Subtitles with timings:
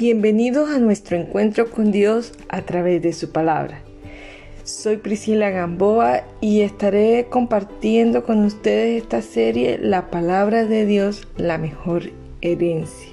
[0.00, 3.82] Bienvenidos a nuestro encuentro con Dios a través de su palabra.
[4.64, 11.58] Soy Priscila Gamboa y estaré compartiendo con ustedes esta serie La palabra de Dios, la
[11.58, 13.10] mejor herencia.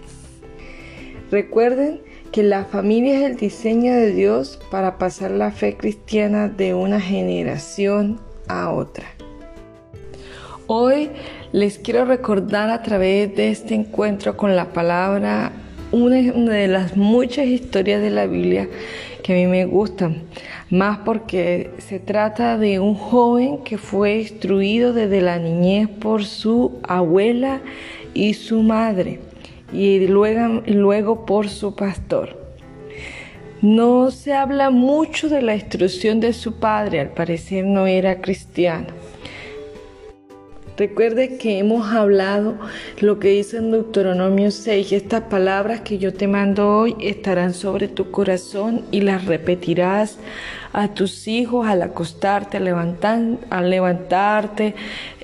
[1.29, 1.99] Recuerden
[2.31, 7.01] que la familia es el diseño de Dios para pasar la fe cristiana de una
[7.01, 8.17] generación
[8.47, 9.07] a otra.
[10.67, 11.09] Hoy
[11.51, 15.51] les quiero recordar a través de este encuentro con la palabra
[15.91, 18.67] una, de las muchas historias de la Biblia
[19.23, 20.23] que a mí me gustan,
[20.69, 26.79] más porque se trata de un joven que fue instruido desde la niñez por su
[26.83, 27.61] abuela
[28.13, 29.19] y su madre
[29.73, 32.47] y luego, luego por su pastor.
[33.61, 38.96] No se habla mucho de la instrucción de su padre, al parecer no era cristiano.
[40.77, 42.55] Recuerde que hemos hablado
[42.99, 47.87] lo que dice en Deuteronomio 6, estas palabras que yo te mando hoy estarán sobre
[47.87, 50.19] tu corazón y las repetirás
[50.73, 54.75] a tus hijos al acostarte, al, levantarte,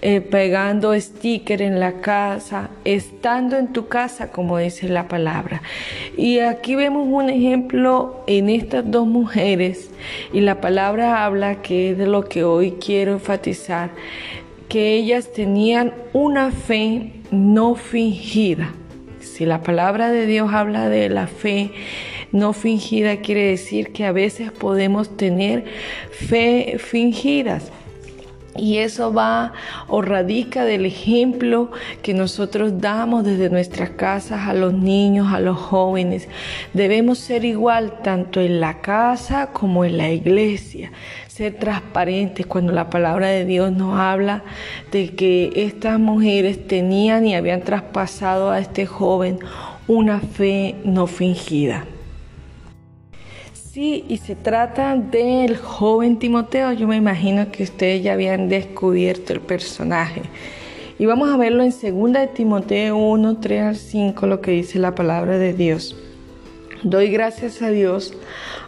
[0.01, 5.61] eh, pegando sticker en la casa, estando en tu casa, como dice la palabra.
[6.17, 9.91] Y aquí vemos un ejemplo en estas dos mujeres
[10.33, 13.91] y la palabra habla que es de lo que hoy quiero enfatizar
[14.69, 18.73] que ellas tenían una fe no fingida.
[19.19, 21.71] Si la palabra de Dios habla de la fe
[22.31, 25.65] no fingida, quiere decir que a veces podemos tener
[26.11, 27.71] fe fingidas.
[28.55, 29.53] Y eso va
[29.87, 31.71] o radica del ejemplo
[32.03, 36.27] que nosotros damos desde nuestras casas a los niños, a los jóvenes.
[36.73, 40.91] Debemos ser igual tanto en la casa como en la iglesia.
[41.33, 44.43] Ser transparentes cuando la palabra de Dios nos habla
[44.91, 49.39] de que estas mujeres tenían y habían traspasado a este joven
[49.87, 51.85] una fe no fingida.
[53.51, 56.71] Sí, y se trata del joven Timoteo.
[56.71, 60.21] Yo me imagino que ustedes ya habían descubierto el personaje.
[60.99, 64.77] Y vamos a verlo en 2 de Timoteo 1, 3 al 5, lo que dice
[64.77, 65.95] la palabra de Dios.
[66.83, 68.13] Doy gracias a Dios,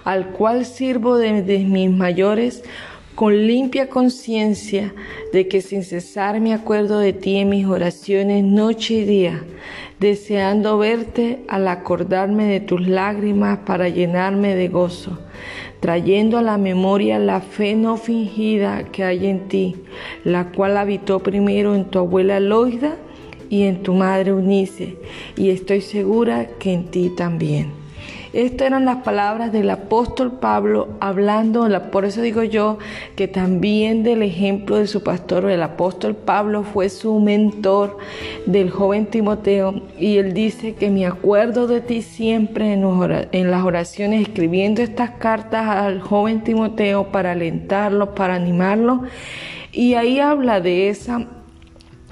[0.05, 2.63] al cual sirvo desde mis mayores
[3.13, 4.93] con limpia conciencia
[5.33, 9.43] de que sin cesar me acuerdo de ti en mis oraciones noche y día,
[9.99, 15.19] deseando verte al acordarme de tus lágrimas para llenarme de gozo,
[15.81, 19.75] trayendo a la memoria la fe no fingida que hay en ti,
[20.23, 22.95] la cual habitó primero en tu abuela Loida
[23.49, 24.95] y en tu madre Unice,
[25.35, 27.84] y estoy segura que en ti también.
[28.35, 32.79] Estas eran las palabras del apóstol Pablo hablando, por eso digo yo
[33.15, 37.97] que también del ejemplo de su pastor, el apóstol Pablo fue su mentor
[38.45, 44.27] del joven Timoteo y él dice que me acuerdo de ti siempre en las oraciones,
[44.27, 49.03] escribiendo estas cartas al joven Timoteo para alentarlo, para animarlo.
[49.71, 51.25] Y ahí habla de esa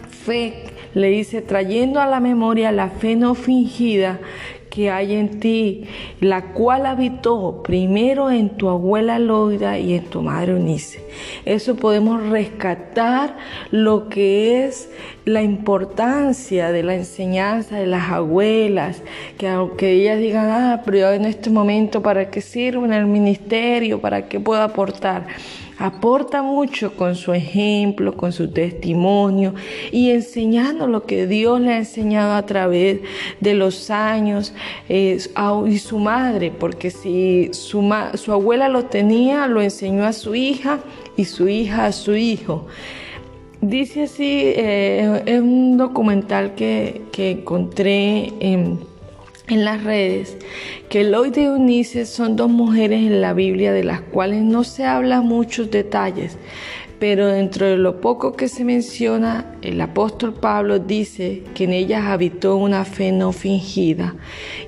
[0.08, 4.20] fe, le dice, trayendo a la memoria la fe no fingida
[4.74, 5.84] que hay en ti,
[6.20, 11.00] la cual habitó primero en tu abuela Loida y en tu madre Unice.
[11.46, 13.38] Eso podemos rescatar
[13.70, 14.90] lo que es
[15.26, 19.04] la importancia de la enseñanza de las abuelas,
[19.38, 23.06] que aunque ellas digan, ah, pero yo en este momento, ¿para qué sirvo en el
[23.06, 24.02] ministerio?
[24.02, 25.28] ¿Para qué puedo aportar?
[25.84, 29.54] Aporta mucho con su ejemplo, con su testimonio
[29.92, 33.02] y enseñando lo que Dios le ha enseñado a través
[33.42, 34.54] de los años
[34.88, 40.80] y su madre, porque si su, su abuela lo tenía, lo enseñó a su hija
[41.18, 42.66] y su hija a su hijo.
[43.60, 48.93] Dice así, eh, es un documental que, que encontré en
[49.48, 50.38] en las redes
[50.90, 54.86] que Eloy y Eunice son dos mujeres en la Biblia de las cuales no se
[54.86, 56.38] habla muchos detalles,
[57.00, 62.06] pero dentro de lo poco que se menciona, el apóstol Pablo dice que en ellas
[62.06, 64.16] habitó una fe no fingida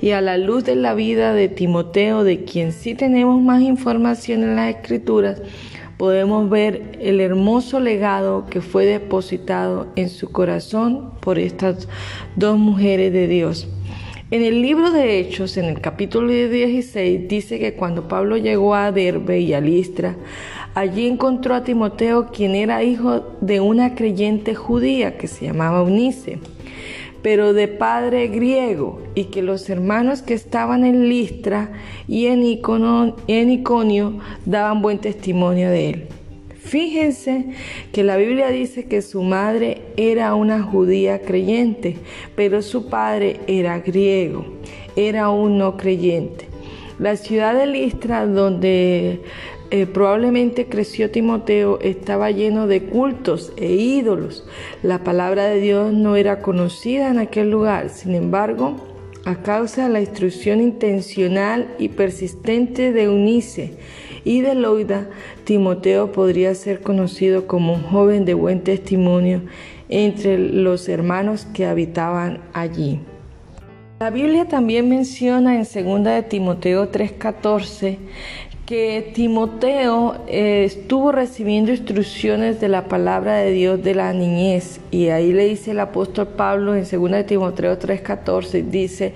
[0.01, 4.43] y a la luz de la vida de Timoteo, de quien sí tenemos más información
[4.43, 5.41] en las escrituras,
[5.97, 11.87] podemos ver el hermoso legado que fue depositado en su corazón por estas
[12.35, 13.69] dos mujeres de Dios.
[14.31, 18.91] En el libro de Hechos, en el capítulo 16, dice que cuando Pablo llegó a
[18.91, 20.15] Derbe y a Listra,
[20.73, 26.39] allí encontró a Timoteo, quien era hijo de una creyente judía que se llamaba Unice,
[27.21, 31.69] pero de padre griego, y que los hermanos que estaban en Listra
[32.07, 32.41] y en,
[33.27, 34.17] en Iconio
[34.47, 36.07] daban buen testimonio de él.
[36.65, 37.45] Fíjense
[37.91, 41.97] que la Biblia dice que su madre era una judía creyente,
[42.35, 44.45] pero su padre era griego,
[44.95, 46.47] era un no creyente.
[46.97, 49.21] La ciudad de Listra, donde
[49.69, 54.43] eh, probablemente creció Timoteo, estaba lleno de cultos e ídolos.
[54.81, 58.94] La palabra de Dios no era conocida en aquel lugar, sin embargo,
[59.25, 63.73] a causa de la instrucción intencional y persistente de Unice,
[64.23, 65.07] y de Loida,
[65.43, 69.43] Timoteo podría ser conocido como un joven de buen testimonio
[69.87, 72.99] entre los hermanos que habitaban allí.
[73.99, 77.97] La Biblia también menciona en 2 de Timoteo 3:14
[78.65, 84.79] que Timoteo eh, estuvo recibiendo instrucciones de la palabra de Dios de la niñez.
[84.89, 89.13] Y ahí le dice el apóstol Pablo en 2 de Timoteo 3:14 dice,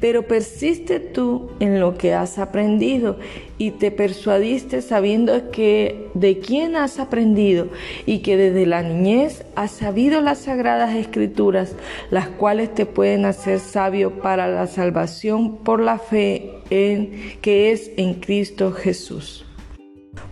[0.00, 3.18] pero persiste tú en lo que has aprendido
[3.58, 7.68] y te persuadiste sabiendo que de quién has aprendido
[8.06, 11.76] y que desde la niñez has sabido las sagradas escrituras,
[12.10, 17.90] las cuales te pueden hacer sabio para la salvación por la fe en que es
[17.96, 19.44] en Cristo Jesús.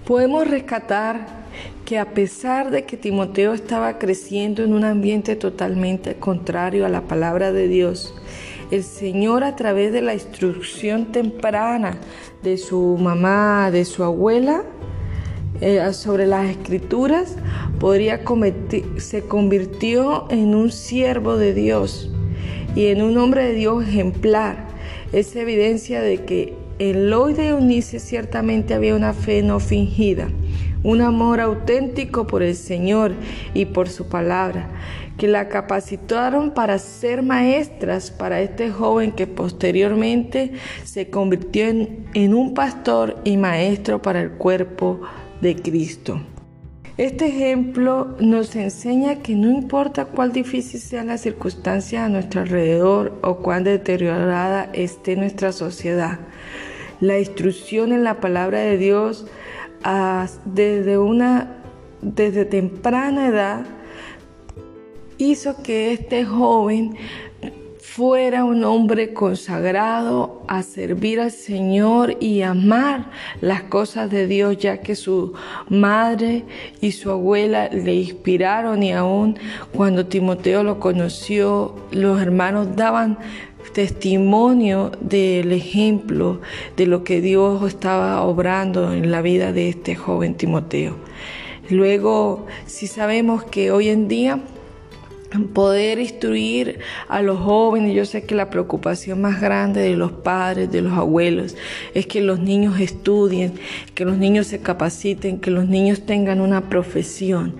[0.06, 1.44] Podemos rescatar
[1.84, 7.02] que a pesar de que Timoteo estaba creciendo en un ambiente totalmente contrario a la
[7.02, 8.14] palabra de Dios,
[8.70, 11.98] el Señor a través de la instrucción temprana
[12.42, 14.64] de su mamá, de su abuela,
[15.60, 17.36] eh, sobre las escrituras,
[17.78, 18.22] podría
[18.96, 22.10] se convirtió en un siervo de Dios
[22.75, 24.74] y en un hombre de Dios ejemplar.
[25.14, 30.28] Es evidencia de que en Lloyd de Eunice ciertamente había una fe no fingida,
[30.82, 33.12] un amor auténtico por el Señor
[33.55, 34.70] y por su palabra
[35.16, 42.52] que la capacitaron para ser maestras para este joven que posteriormente se convirtió en un
[42.52, 45.00] pastor y maestro para el cuerpo
[45.40, 46.20] de Cristo.
[46.96, 53.19] Este ejemplo nos enseña que no importa cuál difícil sea la circunstancia a nuestro alrededor
[53.23, 56.20] o cuán deteriorada esté nuestra sociedad,
[57.00, 59.26] la instrucción en la palabra de Dios
[59.82, 61.64] ah, desde una
[62.00, 63.67] desde temprana edad
[65.19, 66.96] hizo que este joven
[67.94, 73.08] fuera un hombre consagrado a servir al Señor y amar
[73.41, 75.32] las cosas de Dios, ya que su
[75.69, 76.43] madre
[76.81, 79.38] y su abuela le inspiraron y aún
[79.73, 83.17] cuando Timoteo lo conoció, los hermanos daban
[83.73, 86.41] testimonio del ejemplo
[86.76, 90.96] de lo que Dios estaba obrando en la vida de este joven Timoteo.
[91.70, 94.41] Luego, si sabemos que hoy en día
[95.52, 97.94] poder instruir a los jóvenes.
[97.94, 101.56] Yo sé que la preocupación más grande de los padres, de los abuelos,
[101.94, 103.54] es que los niños estudien,
[103.94, 107.54] que los niños se capaciten, que los niños tengan una profesión.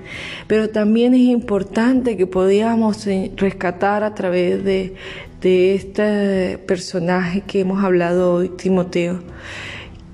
[0.47, 4.95] Pero también es importante que podamos eh, rescatar a través de,
[5.41, 9.21] de este personaje que hemos hablado hoy, Timoteo,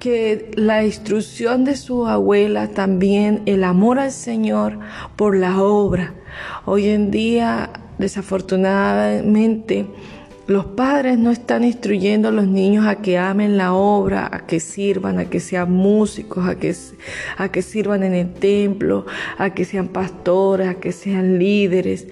[0.01, 4.79] que la instrucción de su abuela también, el amor al Señor
[5.15, 6.15] por la obra.
[6.65, 9.87] Hoy en día, desafortunadamente,
[10.47, 14.59] los padres no están instruyendo a los niños a que amen la obra, a que
[14.59, 16.75] sirvan, a que sean músicos, a que,
[17.37, 19.07] a que sirvan en el templo,
[19.39, 22.09] a que sean pastores, a que sean líderes.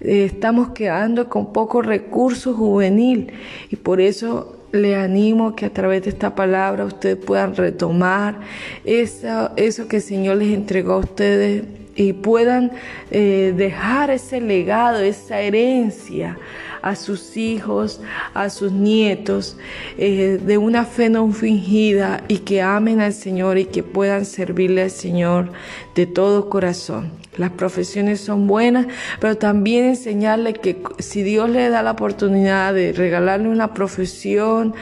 [0.00, 3.32] Eh, estamos quedando con poco recurso juvenil
[3.70, 8.40] y por eso le animo que a través de esta palabra ustedes puedan retomar
[8.84, 12.72] eso, eso que el Señor les entregó a ustedes y puedan
[13.10, 16.38] eh, dejar ese legado, esa herencia
[16.84, 18.02] a sus hijos,
[18.34, 19.56] a sus nietos,
[19.96, 24.82] eh, de una fe no fingida y que amen al Señor y que puedan servirle
[24.82, 25.50] al Señor
[25.94, 27.10] de todo corazón.
[27.38, 28.86] Las profesiones son buenas,
[29.18, 34.74] pero también enseñarle que si Dios le da la oportunidad de regalarle una profesión,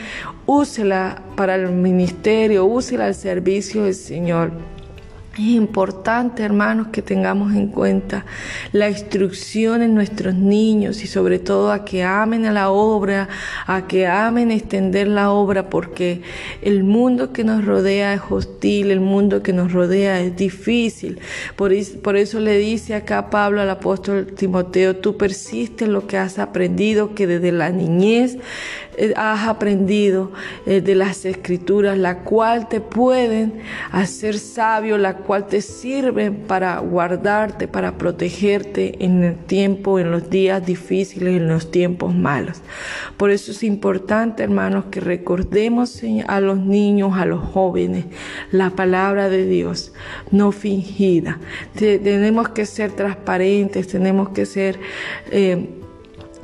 [0.44, 4.50] úsela para el ministerio, úsela al servicio del Señor.
[5.34, 8.26] Es importante, hermanos, que tengamos en cuenta
[8.72, 13.30] la instrucción en nuestros niños y sobre todo a que amen a la obra,
[13.66, 16.20] a que amen extender la obra, porque
[16.60, 21.18] el mundo que nos rodea es hostil, el mundo que nos rodea es difícil.
[21.56, 26.38] Por, eso le dice acá Pablo al apóstol Timoteo, tú persiste en lo que has
[26.38, 28.36] aprendido, que desde la niñez
[28.98, 30.30] eh, has aprendido
[30.66, 36.78] eh, de las escrituras, la cual te pueden hacer sabio, la cual te sirven para
[36.78, 42.60] guardarte, para protegerte en el tiempo, en los días difíciles, en los tiempos malos.
[43.16, 48.04] Por eso es importante, hermanos, que recordemos a los niños, a los jóvenes,
[48.50, 49.92] la palabra de Dios,
[50.30, 51.38] no fingida.
[51.76, 54.78] Tenemos que ser transparentes, tenemos que ser...
[55.30, 55.81] Eh,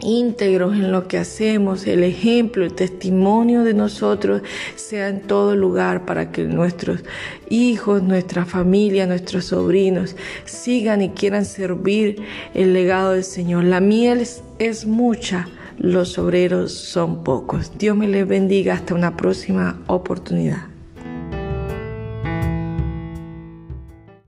[0.00, 4.42] íntegros en lo que hacemos, el ejemplo, el testimonio de nosotros
[4.76, 7.00] sea en todo lugar para que nuestros
[7.48, 12.22] hijos, nuestra familia, nuestros sobrinos sigan y quieran servir
[12.54, 13.64] el legado del Señor.
[13.64, 14.24] La miel
[14.58, 17.72] es, mucha, los obreros son pocos.
[17.78, 20.77] Dios me les bendiga hasta una próxima oportunidad.